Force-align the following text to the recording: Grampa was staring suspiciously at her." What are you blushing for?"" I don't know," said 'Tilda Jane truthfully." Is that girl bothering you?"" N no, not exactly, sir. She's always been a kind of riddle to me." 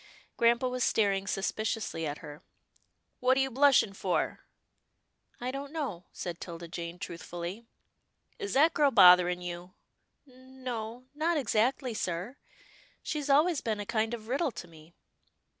Grampa 0.35 0.67
was 0.67 0.83
staring 0.83 1.27
suspiciously 1.27 2.07
at 2.07 2.17
her." 2.25 2.41
What 3.19 3.37
are 3.37 3.39
you 3.39 3.51
blushing 3.51 3.93
for?"" 3.93 4.39
I 5.39 5.51
don't 5.51 5.71
know," 5.71 6.05
said 6.11 6.41
'Tilda 6.41 6.67
Jane 6.69 6.97
truthfully." 6.97 7.67
Is 8.39 8.53
that 8.53 8.73
girl 8.73 8.89
bothering 8.89 9.43
you?"" 9.43 9.75
N 10.27 10.63
no, 10.63 11.03
not 11.13 11.37
exactly, 11.37 11.93
sir. 11.93 12.37
She's 13.03 13.29
always 13.29 13.61
been 13.61 13.79
a 13.79 13.85
kind 13.85 14.15
of 14.15 14.27
riddle 14.27 14.49
to 14.51 14.67
me." 14.67 14.95